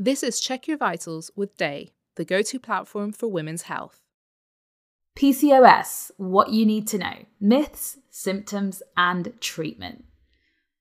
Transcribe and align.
This 0.00 0.22
is 0.22 0.38
Check 0.38 0.68
Your 0.68 0.76
Vitals 0.76 1.32
with 1.34 1.56
Daye, 1.56 1.90
the 2.14 2.24
go 2.24 2.40
to 2.40 2.60
platform 2.60 3.10
for 3.10 3.26
women's 3.26 3.62
health. 3.62 4.00
PCOS, 5.18 6.12
what 6.18 6.52
you 6.52 6.64
need 6.64 6.86
to 6.86 6.98
know 6.98 7.24
myths, 7.40 7.98
symptoms, 8.08 8.80
and 8.96 9.32
treatment. 9.40 10.04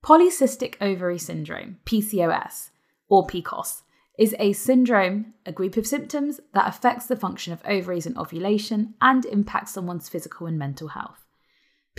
Polycystic 0.06 0.76
ovary 0.80 1.18
syndrome, 1.18 1.78
PCOS, 1.84 2.70
or 3.10 3.26
PCOS, 3.26 3.82
is 4.20 4.36
a 4.38 4.54
syndrome, 4.54 5.34
a 5.48 5.52
group 5.52 5.78
of 5.78 5.88
symptoms 5.88 6.40
that 6.54 6.68
affects 6.68 7.08
the 7.08 7.16
function 7.16 7.52
of 7.52 7.66
ovaries 7.66 8.06
and 8.06 8.16
ovulation 8.20 8.94
and 9.02 9.26
impacts 9.26 9.74
someone's 9.74 10.10
physical 10.10 10.46
and 10.46 10.60
mental 10.60 10.90
health. 10.90 11.26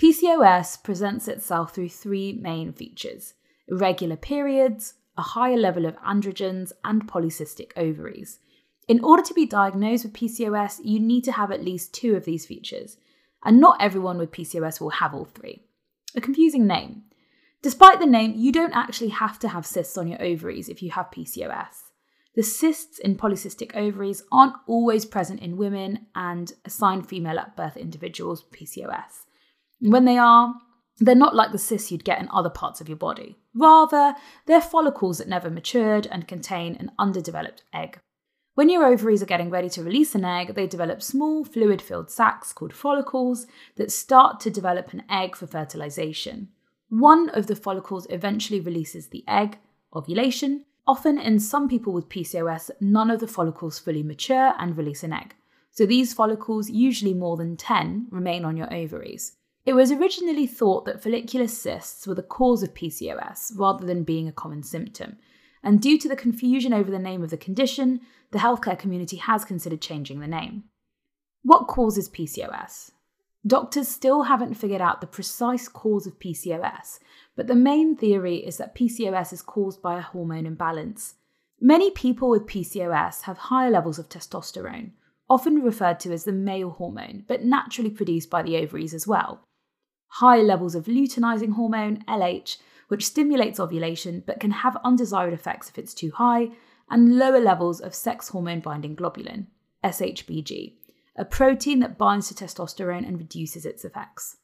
PCOS 0.00 0.84
presents 0.84 1.26
itself 1.26 1.74
through 1.74 1.88
three 1.88 2.32
main 2.32 2.72
features 2.72 3.34
irregular 3.66 4.16
periods, 4.16 4.94
a 5.18 5.22
higher 5.22 5.56
level 5.56 5.84
of 5.84 5.96
androgens, 5.96 6.72
and 6.84 7.06
polycystic 7.08 7.72
ovaries. 7.76 8.38
In 8.86 9.04
order 9.04 9.22
to 9.22 9.34
be 9.34 9.44
diagnosed 9.44 10.04
with 10.04 10.14
PCOS, 10.14 10.80
you 10.84 11.00
need 11.00 11.24
to 11.24 11.32
have 11.32 11.50
at 11.50 11.64
least 11.64 11.92
two 11.92 12.16
of 12.16 12.24
these 12.24 12.46
features, 12.46 12.96
and 13.44 13.60
not 13.60 13.82
everyone 13.82 14.16
with 14.16 14.30
PCOS 14.30 14.80
will 14.80 14.90
have 14.90 15.12
all 15.12 15.26
three. 15.26 15.64
A 16.14 16.20
confusing 16.20 16.66
name. 16.66 17.02
Despite 17.60 17.98
the 17.98 18.06
name, 18.06 18.34
you 18.36 18.52
don't 18.52 18.74
actually 18.74 19.10
have 19.10 19.38
to 19.40 19.48
have 19.48 19.66
cysts 19.66 19.98
on 19.98 20.06
your 20.06 20.22
ovaries 20.22 20.68
if 20.68 20.82
you 20.82 20.92
have 20.92 21.10
PCOS. 21.10 21.88
The 22.36 22.42
cysts 22.44 23.00
in 23.00 23.16
polycystic 23.16 23.74
ovaries 23.74 24.22
aren't 24.30 24.54
always 24.68 25.04
present 25.04 25.40
in 25.40 25.56
women 25.56 26.06
and 26.14 26.52
assigned 26.64 27.08
female 27.08 27.40
at 27.40 27.56
birth 27.56 27.76
individuals 27.76 28.44
with 28.44 28.60
PCOS. 28.60 29.24
When 29.80 30.04
they 30.04 30.18
are, 30.18 30.54
they're 30.98 31.14
not 31.14 31.34
like 31.34 31.52
the 31.52 31.58
cysts 31.58 31.92
you'd 31.92 32.04
get 32.04 32.20
in 32.20 32.28
other 32.30 32.50
parts 32.50 32.80
of 32.80 32.88
your 32.88 32.96
body. 32.96 33.36
Rather, 33.54 34.14
they're 34.46 34.60
follicles 34.60 35.18
that 35.18 35.28
never 35.28 35.50
matured 35.50 36.06
and 36.10 36.28
contain 36.28 36.76
an 36.76 36.90
underdeveloped 36.98 37.62
egg. 37.72 38.00
When 38.54 38.68
your 38.68 38.84
ovaries 38.84 39.22
are 39.22 39.26
getting 39.26 39.50
ready 39.50 39.68
to 39.70 39.84
release 39.84 40.16
an 40.16 40.24
egg, 40.24 40.56
they 40.56 40.66
develop 40.66 41.00
small 41.00 41.44
fluid 41.44 41.80
filled 41.80 42.10
sacs 42.10 42.52
called 42.52 42.72
follicles 42.72 43.46
that 43.76 43.92
start 43.92 44.40
to 44.40 44.50
develop 44.50 44.92
an 44.92 45.04
egg 45.08 45.36
for 45.36 45.46
fertilization. 45.46 46.48
One 46.88 47.28
of 47.30 47.46
the 47.46 47.54
follicles 47.54 48.08
eventually 48.10 48.58
releases 48.58 49.08
the 49.08 49.22
egg, 49.28 49.58
ovulation. 49.94 50.64
Often, 50.88 51.18
in 51.18 51.38
some 51.38 51.68
people 51.68 51.92
with 51.92 52.08
PCOS, 52.08 52.70
none 52.80 53.12
of 53.12 53.20
the 53.20 53.28
follicles 53.28 53.78
fully 53.78 54.02
mature 54.02 54.54
and 54.58 54.76
release 54.76 55.04
an 55.04 55.12
egg. 55.12 55.36
So 55.70 55.86
these 55.86 56.12
follicles, 56.12 56.68
usually 56.68 57.14
more 57.14 57.36
than 57.36 57.56
10, 57.56 58.08
remain 58.10 58.44
on 58.44 58.56
your 58.56 58.72
ovaries. 58.74 59.36
It 59.68 59.74
was 59.74 59.92
originally 59.92 60.46
thought 60.46 60.86
that 60.86 61.02
follicular 61.02 61.46
cysts 61.46 62.06
were 62.06 62.14
the 62.14 62.22
cause 62.22 62.62
of 62.62 62.72
PCOS 62.72 63.52
rather 63.54 63.84
than 63.84 64.02
being 64.02 64.26
a 64.26 64.32
common 64.32 64.62
symptom. 64.62 65.18
And 65.62 65.78
due 65.78 65.98
to 65.98 66.08
the 66.08 66.16
confusion 66.16 66.72
over 66.72 66.90
the 66.90 66.98
name 66.98 67.22
of 67.22 67.28
the 67.28 67.36
condition, 67.36 68.00
the 68.30 68.38
healthcare 68.38 68.78
community 68.78 69.18
has 69.18 69.44
considered 69.44 69.82
changing 69.82 70.20
the 70.20 70.26
name. 70.26 70.64
What 71.42 71.66
causes 71.66 72.08
PCOS? 72.08 72.92
Doctors 73.46 73.88
still 73.88 74.22
haven't 74.22 74.54
figured 74.54 74.80
out 74.80 75.02
the 75.02 75.06
precise 75.06 75.68
cause 75.68 76.06
of 76.06 76.18
PCOS, 76.18 76.98
but 77.36 77.46
the 77.46 77.54
main 77.54 77.94
theory 77.94 78.36
is 78.36 78.56
that 78.56 78.74
PCOS 78.74 79.34
is 79.34 79.42
caused 79.42 79.82
by 79.82 79.98
a 79.98 80.00
hormone 80.00 80.46
imbalance. 80.46 81.16
Many 81.60 81.90
people 81.90 82.30
with 82.30 82.46
PCOS 82.46 83.24
have 83.24 83.36
higher 83.36 83.68
levels 83.70 83.98
of 83.98 84.08
testosterone, 84.08 84.92
often 85.28 85.56
referred 85.56 86.00
to 86.00 86.12
as 86.14 86.24
the 86.24 86.32
male 86.32 86.70
hormone, 86.70 87.24
but 87.28 87.44
naturally 87.44 87.90
produced 87.90 88.30
by 88.30 88.42
the 88.42 88.56
ovaries 88.56 88.94
as 88.94 89.06
well. 89.06 89.44
High 90.08 90.38
levels 90.38 90.74
of 90.74 90.86
luteinizing 90.86 91.52
hormone, 91.52 92.04
LH, 92.08 92.58
which 92.88 93.06
stimulates 93.06 93.60
ovulation 93.60 94.22
but 94.26 94.40
can 94.40 94.50
have 94.50 94.76
undesired 94.84 95.32
effects 95.32 95.68
if 95.68 95.78
it's 95.78 95.94
too 95.94 96.10
high, 96.12 96.50
and 96.90 97.18
lower 97.18 97.40
levels 97.40 97.80
of 97.80 97.94
sex 97.94 98.28
hormone 98.28 98.60
binding 98.60 98.96
globulin, 98.96 99.46
SHBG, 99.84 100.74
a 101.16 101.24
protein 101.24 101.80
that 101.80 101.98
binds 101.98 102.28
to 102.28 102.34
testosterone 102.34 103.06
and 103.06 103.18
reduces 103.18 103.66
its 103.66 103.84
effects. 103.84 104.38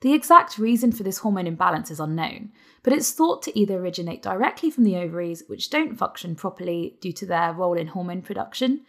The 0.00 0.14
exact 0.14 0.58
reason 0.58 0.90
for 0.90 1.04
this 1.04 1.18
hormone 1.18 1.46
imbalance 1.46 1.90
is 1.90 2.00
unknown, 2.00 2.50
but 2.82 2.92
it's 2.92 3.12
thought 3.12 3.42
to 3.42 3.56
either 3.56 3.78
originate 3.78 4.22
directly 4.22 4.68
from 4.68 4.82
the 4.82 4.96
ovaries, 4.96 5.44
which 5.46 5.70
don't 5.70 5.96
function 5.96 6.34
properly 6.34 6.96
due 7.00 7.12
to 7.12 7.26
their 7.26 7.52
role 7.52 7.78
in 7.78 7.88
hormone 7.88 8.22
production, 8.22 8.84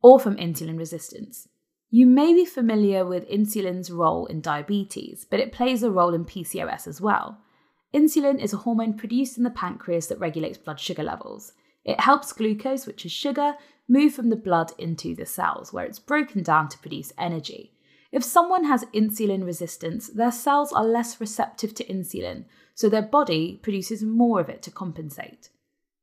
or 0.00 0.18
from 0.18 0.36
insulin 0.36 0.78
resistance. 0.78 1.48
You 1.90 2.06
may 2.06 2.34
be 2.34 2.44
familiar 2.44 3.06
with 3.06 3.28
insulin's 3.28 3.90
role 3.90 4.26
in 4.26 4.40
diabetes, 4.40 5.24
but 5.24 5.40
it 5.40 5.52
plays 5.52 5.82
a 5.82 5.90
role 5.90 6.14
in 6.14 6.24
PCOS 6.24 6.86
as 6.88 7.00
well. 7.00 7.38
Insulin 7.94 8.42
is 8.42 8.52
a 8.52 8.58
hormone 8.58 8.94
produced 8.94 9.38
in 9.38 9.44
the 9.44 9.50
pancreas 9.50 10.08
that 10.08 10.18
regulates 10.18 10.58
blood 10.58 10.80
sugar 10.80 11.04
levels. 11.04 11.52
It 11.84 12.00
helps 12.00 12.32
glucose, 12.32 12.86
which 12.86 13.06
is 13.06 13.12
sugar, 13.12 13.54
move 13.88 14.12
from 14.12 14.30
the 14.30 14.36
blood 14.36 14.72
into 14.76 15.14
the 15.14 15.26
cells, 15.26 15.72
where 15.72 15.84
it's 15.84 16.00
broken 16.00 16.42
down 16.42 16.68
to 16.70 16.78
produce 16.78 17.12
energy. 17.16 17.72
If 18.10 18.24
someone 18.24 18.64
has 18.64 18.84
insulin 18.86 19.44
resistance, 19.44 20.08
their 20.08 20.32
cells 20.32 20.72
are 20.72 20.84
less 20.84 21.20
receptive 21.20 21.74
to 21.74 21.84
insulin, 21.84 22.46
so 22.74 22.88
their 22.88 23.02
body 23.02 23.60
produces 23.62 24.02
more 24.02 24.40
of 24.40 24.48
it 24.48 24.62
to 24.62 24.70
compensate. 24.70 25.50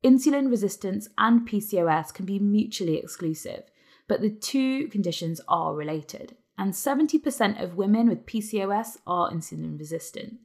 Insulin 0.03 0.49
resistance 0.49 1.09
and 1.17 1.47
PCOS 1.47 2.13
can 2.13 2.25
be 2.25 2.39
mutually 2.39 2.97
exclusive, 2.97 3.63
but 4.07 4.21
the 4.21 4.29
two 4.29 4.87
conditions 4.89 5.41
are 5.47 5.73
related, 5.73 6.35
and 6.57 6.73
70% 6.73 7.61
of 7.61 7.75
women 7.75 8.07
with 8.07 8.25
PCOS 8.25 8.97
are 9.07 9.31
insulin 9.31 9.77
resistant. 9.79 10.39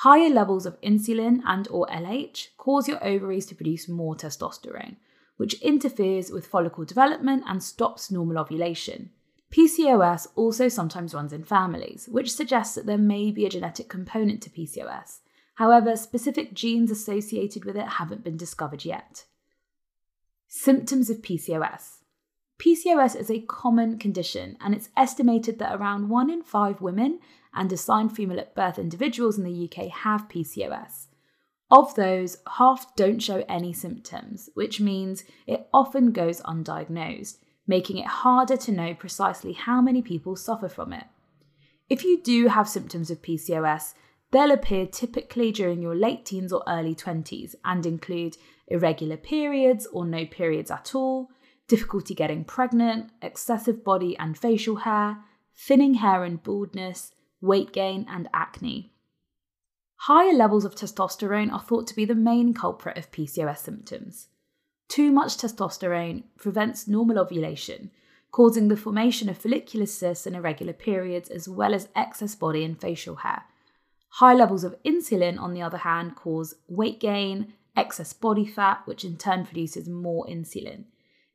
Higher 0.00 0.28
levels 0.28 0.66
of 0.66 0.80
insulin 0.82 1.40
and 1.46 1.66
or 1.68 1.86
LH 1.86 2.48
cause 2.58 2.86
your 2.86 3.02
ovaries 3.02 3.46
to 3.46 3.54
produce 3.54 3.88
more 3.88 4.14
testosterone, 4.14 4.96
which 5.36 5.60
interferes 5.62 6.30
with 6.30 6.46
follicle 6.46 6.84
development 6.84 7.44
and 7.46 7.62
stops 7.62 8.10
normal 8.10 8.38
ovulation. 8.38 9.10
PCOS 9.50 10.26
also 10.34 10.68
sometimes 10.68 11.14
runs 11.14 11.32
in 11.32 11.44
families, 11.44 12.08
which 12.10 12.32
suggests 12.32 12.74
that 12.74 12.84
there 12.84 12.98
may 12.98 13.30
be 13.30 13.46
a 13.46 13.50
genetic 13.50 13.88
component 13.88 14.42
to 14.42 14.50
PCOS. 14.50 15.20
However, 15.54 15.96
specific 15.96 16.52
genes 16.52 16.90
associated 16.90 17.64
with 17.64 17.76
it 17.76 17.88
haven't 17.88 18.22
been 18.22 18.36
discovered 18.36 18.84
yet. 18.84 19.24
Symptoms 20.48 21.08
of 21.08 21.22
PCOS. 21.22 21.95
PCOS 22.58 23.14
is 23.14 23.30
a 23.30 23.40
common 23.40 23.98
condition, 23.98 24.56
and 24.60 24.74
it's 24.74 24.88
estimated 24.96 25.58
that 25.58 25.74
around 25.74 26.08
1 26.08 26.30
in 26.30 26.42
5 26.42 26.80
women 26.80 27.20
and 27.54 27.70
assigned 27.72 28.16
female 28.16 28.40
at 28.40 28.54
birth 28.54 28.78
individuals 28.78 29.36
in 29.36 29.44
the 29.44 29.64
UK 29.70 29.88
have 29.88 30.28
PCOS. 30.28 31.06
Of 31.70 31.94
those, 31.96 32.38
half 32.56 32.94
don't 32.96 33.20
show 33.20 33.44
any 33.48 33.72
symptoms, 33.72 34.48
which 34.54 34.80
means 34.80 35.24
it 35.46 35.66
often 35.74 36.12
goes 36.12 36.40
undiagnosed, 36.42 37.38
making 37.66 37.98
it 37.98 38.06
harder 38.06 38.56
to 38.56 38.72
know 38.72 38.94
precisely 38.94 39.52
how 39.52 39.80
many 39.80 40.00
people 40.00 40.36
suffer 40.36 40.68
from 40.68 40.92
it. 40.92 41.04
If 41.88 42.04
you 42.04 42.22
do 42.22 42.48
have 42.48 42.68
symptoms 42.68 43.10
of 43.10 43.22
PCOS, 43.22 43.94
they'll 44.30 44.52
appear 44.52 44.86
typically 44.86 45.52
during 45.52 45.82
your 45.82 45.94
late 45.94 46.24
teens 46.24 46.52
or 46.52 46.62
early 46.66 46.94
20s 46.94 47.54
and 47.64 47.84
include 47.84 48.36
irregular 48.68 49.16
periods 49.16 49.86
or 49.92 50.04
no 50.04 50.24
periods 50.24 50.70
at 50.70 50.94
all, 50.94 51.28
difficulty 51.68 52.14
getting 52.14 52.44
pregnant, 52.44 53.10
excessive 53.20 53.84
body 53.84 54.16
and 54.18 54.38
facial 54.38 54.76
hair, 54.76 55.18
thinning 55.54 55.94
hair 55.94 56.24
and 56.24 56.42
baldness, 56.42 57.12
weight 57.40 57.72
gain, 57.72 58.06
and 58.08 58.28
acne. 58.32 58.92
Higher 60.00 60.34
levels 60.34 60.64
of 60.64 60.74
testosterone 60.74 61.52
are 61.52 61.60
thought 61.60 61.86
to 61.88 61.96
be 61.96 62.04
the 62.04 62.14
main 62.14 62.52
culprit 62.54 62.96
of 62.98 63.10
PCOS 63.10 63.58
symptoms. 63.58 64.28
Too 64.88 65.10
much 65.10 65.36
testosterone 65.36 66.24
prevents 66.36 66.86
normal 66.86 67.18
ovulation, 67.18 67.90
causing 68.30 68.68
the 68.68 68.76
formation 68.76 69.28
of 69.28 69.38
follicular 69.38 69.86
cysts 69.86 70.26
and 70.26 70.36
irregular 70.36 70.74
periods, 70.74 71.28
as 71.28 71.48
well 71.48 71.74
as 71.74 71.88
excess 71.96 72.34
body 72.34 72.62
and 72.62 72.80
facial 72.80 73.16
hair. 73.16 73.44
High 74.10 74.34
levels 74.34 74.62
of 74.62 74.76
insulin, 74.84 75.40
on 75.40 75.54
the 75.54 75.62
other 75.62 75.78
hand, 75.78 76.14
cause 76.14 76.54
weight 76.68 77.00
gain, 77.00 77.54
excess 77.76 78.12
body 78.12 78.46
fat, 78.46 78.82
which 78.84 79.04
in 79.04 79.16
turn 79.16 79.44
produces 79.44 79.88
more 79.88 80.26
insulin. 80.26 80.84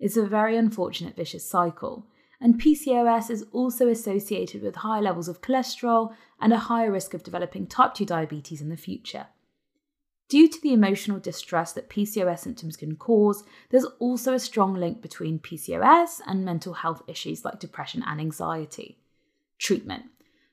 It's 0.01 0.17
a 0.17 0.25
very 0.25 0.57
unfortunate 0.57 1.15
vicious 1.15 1.47
cycle 1.47 2.07
and 2.41 2.59
PCOS 2.59 3.29
is 3.29 3.45
also 3.53 3.87
associated 3.87 4.63
with 4.63 4.77
high 4.77 4.99
levels 4.99 5.27
of 5.27 5.41
cholesterol 5.41 6.15
and 6.39 6.51
a 6.51 6.57
higher 6.57 6.91
risk 6.91 7.13
of 7.13 7.23
developing 7.23 7.67
type 7.67 7.93
2 7.93 8.05
diabetes 8.05 8.61
in 8.61 8.69
the 8.69 8.75
future. 8.75 9.27
Due 10.27 10.49
to 10.49 10.59
the 10.61 10.73
emotional 10.73 11.19
distress 11.19 11.71
that 11.73 11.89
PCOS 11.89 12.39
symptoms 12.39 12.77
can 12.77 12.95
cause, 12.95 13.43
there's 13.69 13.85
also 13.99 14.33
a 14.33 14.39
strong 14.39 14.73
link 14.73 15.03
between 15.03 15.37
PCOS 15.37 16.19
and 16.25 16.43
mental 16.43 16.73
health 16.73 17.03
issues 17.07 17.45
like 17.45 17.59
depression 17.59 18.03
and 18.07 18.19
anxiety. 18.19 18.97
Treatment. 19.59 20.05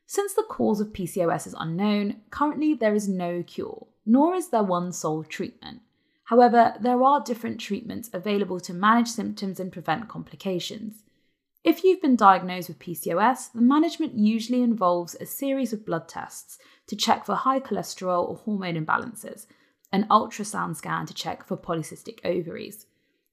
Since 0.04 0.34
the 0.34 0.42
cause 0.42 0.80
of 0.80 0.92
PCOS 0.92 1.46
is 1.46 1.54
unknown, 1.58 2.16
currently 2.30 2.74
there 2.74 2.94
is 2.94 3.08
no 3.08 3.42
cure, 3.42 3.86
nor 4.04 4.34
is 4.34 4.50
there 4.50 4.62
one 4.62 4.92
sole 4.92 5.24
treatment. 5.24 5.80
However, 6.28 6.74
there 6.78 7.02
are 7.02 7.22
different 7.22 7.58
treatments 7.58 8.10
available 8.12 8.60
to 8.60 8.74
manage 8.74 9.08
symptoms 9.08 9.58
and 9.58 9.72
prevent 9.72 10.08
complications. 10.08 11.02
If 11.64 11.82
you've 11.82 12.02
been 12.02 12.16
diagnosed 12.16 12.68
with 12.68 12.78
PCOS, 12.78 13.52
the 13.52 13.62
management 13.62 14.14
usually 14.14 14.62
involves 14.62 15.14
a 15.14 15.24
series 15.24 15.72
of 15.72 15.86
blood 15.86 16.06
tests 16.06 16.58
to 16.88 16.96
check 16.96 17.24
for 17.24 17.34
high 17.34 17.60
cholesterol 17.60 18.28
or 18.28 18.36
hormone 18.36 18.74
imbalances, 18.74 19.46
an 19.90 20.06
ultrasound 20.10 20.76
scan 20.76 21.06
to 21.06 21.14
check 21.14 21.46
for 21.46 21.56
polycystic 21.56 22.18
ovaries, 22.24 22.84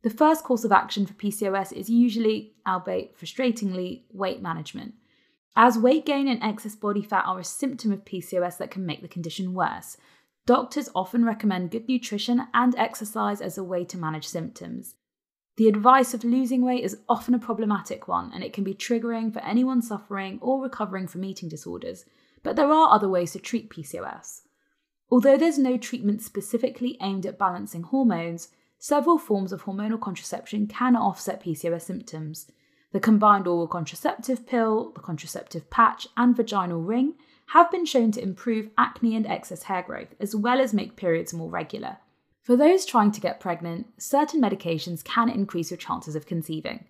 The 0.03 0.09
first 0.09 0.43
course 0.43 0.63
of 0.63 0.71
action 0.71 1.05
for 1.05 1.15
PCOS 1.15 1.73
is 1.73 1.89
usually, 1.89 2.53
albeit 2.65 3.19
frustratingly, 3.19 4.03
weight 4.13 4.41
management, 4.41 4.93
as 5.55 5.79
weight 5.79 6.05
gain 6.05 6.27
and 6.27 6.41
excess 6.43 6.75
body 6.75 7.01
fat 7.01 7.25
are 7.25 7.39
a 7.39 7.43
symptom 7.43 7.91
of 7.91 8.05
PCOS 8.05 8.57
that 8.59 8.71
can 8.71 8.85
make 8.85 9.01
the 9.01 9.07
condition 9.07 9.53
worse. 9.53 9.97
Doctors 10.45 10.89
often 10.93 11.25
recommend 11.25 11.71
good 11.71 11.87
nutrition 11.87 12.47
and 12.53 12.75
exercise 12.77 13.41
as 13.41 13.57
a 13.57 13.63
way 13.63 13.83
to 13.85 13.97
manage 13.97 14.27
symptoms. 14.27 14.95
The 15.57 15.67
advice 15.67 16.13
of 16.13 16.23
losing 16.23 16.63
weight 16.63 16.83
is 16.83 16.97
often 17.09 17.33
a 17.33 17.39
problematic 17.39 18.07
one, 18.07 18.31
and 18.33 18.43
it 18.43 18.53
can 18.53 18.63
be 18.63 18.75
triggering 18.75 19.33
for 19.33 19.39
anyone 19.39 19.81
suffering 19.81 20.37
or 20.41 20.61
recovering 20.61 21.07
from 21.07 21.23
eating 21.23 21.49
disorders. 21.49 22.05
But 22.43 22.57
there 22.57 22.71
are 22.71 22.93
other 22.93 23.09
ways 23.09 23.31
to 23.31 23.39
treat 23.39 23.71
PCOS. 23.71 24.41
Although 25.09 25.37
there's 25.37 25.57
no 25.57 25.77
treatment 25.77 26.21
specifically 26.21 26.97
aimed 27.01 27.25
at 27.25 27.39
balancing 27.39 27.83
hormones, 27.83 28.49
several 28.77 29.17
forms 29.17 29.51
of 29.51 29.63
hormonal 29.63 29.99
contraception 29.99 30.67
can 30.67 30.95
offset 30.95 31.41
PCOS 31.41 31.81
symptoms. 31.81 32.51
The 32.91 32.99
combined 32.99 33.47
oral 33.47 33.67
contraceptive 33.67 34.45
pill, 34.45 34.91
the 34.91 35.01
contraceptive 35.01 35.69
patch, 35.69 36.07
and 36.15 36.35
vaginal 36.35 36.81
ring 36.81 37.15
have 37.47 37.71
been 37.71 37.85
shown 37.85 38.11
to 38.11 38.21
improve 38.21 38.69
acne 38.77 39.15
and 39.15 39.27
excess 39.27 39.63
hair 39.63 39.83
growth, 39.83 40.15
as 40.19 40.35
well 40.35 40.59
as 40.59 40.73
make 40.73 40.95
periods 40.95 41.33
more 41.33 41.49
regular. 41.49 41.97
For 42.41 42.55
those 42.55 42.85
trying 42.85 43.11
to 43.13 43.21
get 43.21 43.39
pregnant, 43.39 43.87
certain 43.97 44.41
medications 44.41 45.03
can 45.03 45.29
increase 45.29 45.71
your 45.71 45.77
chances 45.77 46.15
of 46.15 46.25
conceiving. 46.25 46.85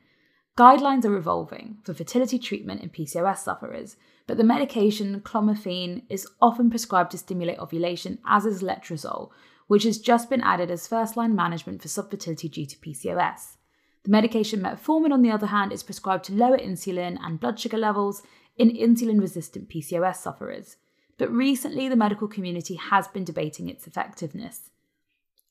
Guidelines 0.57 1.05
are 1.05 1.17
evolving 1.17 1.77
for 1.83 1.93
fertility 1.93 2.39
treatment 2.39 2.81
in 2.81 2.89
PCOS 2.89 3.39
sufferers, 3.39 3.97
but 4.27 4.37
the 4.37 4.43
medication 4.43 5.19
clomiphene 5.21 6.03
is 6.09 6.27
often 6.41 6.69
prescribed 6.69 7.11
to 7.11 7.17
stimulate 7.17 7.59
ovulation, 7.59 8.19
as 8.25 8.45
is 8.45 8.63
letrozole, 8.63 9.31
which 9.67 9.83
has 9.83 9.97
just 9.97 10.29
been 10.29 10.41
added 10.41 10.71
as 10.71 10.87
first 10.87 11.17
line 11.17 11.35
management 11.35 11.81
for 11.81 11.89
subfertility 11.89 12.49
due 12.49 12.65
to 12.65 12.77
PCOS. 12.77 13.57
The 14.03 14.11
medication 14.11 14.61
metformin, 14.61 15.11
on 15.11 15.23
the 15.23 15.31
other 15.31 15.47
hand, 15.47 15.73
is 15.73 15.83
prescribed 15.83 16.25
to 16.25 16.33
lower 16.33 16.57
insulin 16.57 17.17
and 17.21 17.39
blood 17.39 17.59
sugar 17.59 17.77
levels 17.77 18.21
in 18.57 18.69
insulin 18.69 19.19
resistant 19.19 19.69
PCOS 19.69 20.17
sufferers. 20.17 20.77
But 21.17 21.31
recently, 21.31 21.87
the 21.87 21.95
medical 21.95 22.27
community 22.27 22.75
has 22.75 23.07
been 23.07 23.23
debating 23.23 23.69
its 23.69 23.87
effectiveness. 23.87 24.69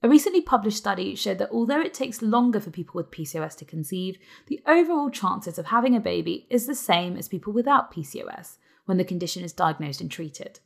A 0.03 0.09
recently 0.09 0.43
published 0.43 0.77
study 0.77 1.15
showed 1.15 1.39
that 1.39 1.51
although 1.51 1.81
it 1.81 1.95
takes 1.95 2.21
longer 2.21 2.61
for 2.61 2.71
people 2.71 2.99
with 2.99 3.11
PCOS 3.11 3.57
to 3.57 3.65
conceive, 3.65 4.19
the 4.49 4.63
overall 4.67 5.09
chances 5.09 5.59
of 5.59 5.67
having 5.67 5.97
a 5.97 6.01
baby 6.01 6.47
is 6.51 6.67
the 6.67 6.75
same 6.75 7.17
as 7.17 7.27
people 7.27 7.55
without 7.55 7.91
PCOS 7.91 8.59
when 8.85 8.99
the 8.99 9.05
condition 9.05 9.43
is 9.43 9.55
diagnosed 9.55 10.03
and 10.03 10.11
treated. 10.11 10.61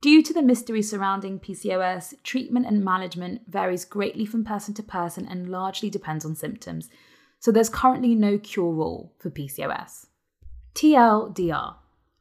Due 0.00 0.22
to 0.22 0.32
the 0.32 0.42
mystery 0.42 0.80
surrounding 0.80 1.38
PCOS, 1.38 2.14
treatment 2.22 2.66
and 2.66 2.82
management 2.82 3.42
varies 3.46 3.84
greatly 3.84 4.24
from 4.24 4.42
person 4.42 4.72
to 4.74 4.82
person 4.82 5.28
and 5.28 5.50
largely 5.50 5.90
depends 5.90 6.24
on 6.24 6.34
symptoms, 6.34 6.88
so 7.38 7.52
there's 7.52 7.68
currently 7.68 8.14
no 8.14 8.38
cure 8.38 8.80
all 8.80 9.12
for 9.18 9.30
PCOS. 9.30 10.06
TLDR 10.74 11.74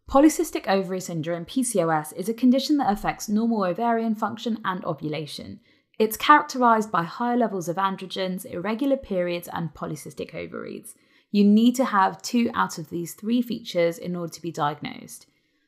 Polycystic 0.09 0.67
ovary 0.67 0.99
syndrome, 0.99 1.45
PCOS, 1.45 2.13
is 2.17 2.27
a 2.27 2.33
condition 2.33 2.77
that 2.77 2.91
affects 2.91 3.29
normal 3.29 3.63
ovarian 3.63 4.13
function 4.13 4.59
and 4.65 4.83
ovulation. 4.83 5.61
It's 5.97 6.17
characterized 6.17 6.91
by 6.91 7.03
high 7.03 7.35
levels 7.35 7.69
of 7.69 7.77
androgens, 7.77 8.45
irregular 8.45 8.97
periods, 8.97 9.47
and 9.51 9.73
polycystic 9.73 10.35
ovaries. 10.35 10.95
You 11.31 11.45
need 11.45 11.77
to 11.77 11.85
have 11.85 12.21
two 12.21 12.51
out 12.53 12.77
of 12.77 12.89
these 12.89 13.13
three 13.13 13.41
features 13.41 13.97
in 13.97 14.17
order 14.17 14.33
to 14.33 14.41
be 14.41 14.51
diagnosed. 14.51 15.27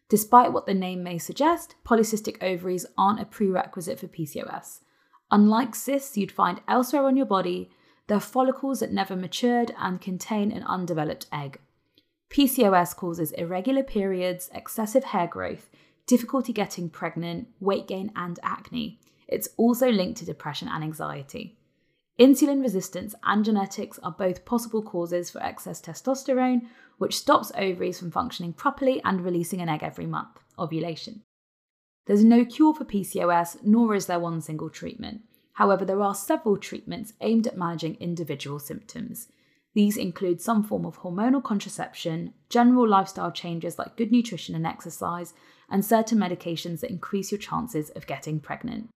Despite 0.09 0.51
what 0.51 0.65
the 0.65 0.73
name 0.73 1.03
may 1.03 1.17
suggest, 1.17 1.75
polycystic 1.85 2.43
ovaries 2.43 2.85
aren't 2.97 3.21
a 3.21 3.25
prerequisite 3.25 3.97
for 3.97 4.07
PCOS. 4.07 4.81
Unlike 5.31 5.75
cysts 5.75 6.17
you'd 6.17 6.33
find 6.33 6.59
elsewhere 6.67 7.05
on 7.05 7.15
your 7.15 7.25
body, 7.25 7.71
they're 8.07 8.19
follicles 8.19 8.81
that 8.81 8.91
never 8.91 9.15
matured 9.15 9.73
and 9.79 10.01
contain 10.01 10.51
an 10.51 10.63
undeveloped 10.63 11.27
egg. 11.31 11.59
PCOS 12.33 12.95
causes 12.95 13.31
irregular 13.33 13.83
periods, 13.83 14.49
excessive 14.55 15.03
hair 15.03 15.27
growth, 15.27 15.69
difficulty 16.07 16.51
getting 16.51 16.89
pregnant, 16.89 17.47
weight 17.59 17.87
gain, 17.87 18.11
and 18.15 18.39
acne. 18.41 18.99
It's 19.27 19.49
also 19.55 19.91
linked 19.91 20.17
to 20.17 20.25
depression 20.25 20.67
and 20.67 20.83
anxiety. 20.83 21.59
Insulin 22.19 22.63
resistance 22.63 23.13
and 23.23 23.45
genetics 23.45 23.99
are 23.99 24.15
both 24.17 24.45
possible 24.45 24.81
causes 24.81 25.29
for 25.29 25.43
excess 25.43 25.79
testosterone, 25.79 26.63
which 26.97 27.19
stops 27.19 27.51
ovaries 27.55 27.99
from 27.99 28.09
functioning 28.09 28.53
properly 28.53 28.99
and 29.05 29.21
releasing 29.21 29.61
an 29.61 29.69
egg 29.69 29.83
every 29.83 30.07
month, 30.07 30.39
ovulation. 30.57 31.21
There's 32.07 32.23
no 32.23 32.45
cure 32.45 32.73
for 32.73 32.83
PCOS, 32.83 33.57
nor 33.63 33.93
is 33.93 34.07
there 34.07 34.19
one 34.19 34.41
single 34.41 34.71
treatment. 34.71 35.21
However, 35.53 35.85
there 35.85 36.01
are 36.01 36.15
several 36.15 36.57
treatments 36.57 37.13
aimed 37.21 37.45
at 37.45 37.57
managing 37.57 37.95
individual 37.99 38.57
symptoms. 38.57 39.27
These 39.73 39.97
include 39.97 40.39
some 40.39 40.63
form 40.63 40.85
of 40.85 40.99
hormonal 40.99 41.43
contraception, 41.43 42.33
general 42.49 42.87
lifestyle 42.87 43.31
changes 43.31 43.79
like 43.79 43.97
good 43.97 44.11
nutrition 44.11 44.55
and 44.55 44.67
exercise, 44.67 45.33
and 45.69 45.83
certain 45.83 46.19
medications 46.19 46.81
that 46.81 46.91
increase 46.91 47.31
your 47.31 47.39
chances 47.39 47.89
of 47.91 48.05
getting 48.05 48.39
pregnant. 48.39 48.89